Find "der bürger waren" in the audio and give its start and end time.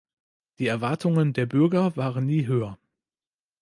1.33-2.25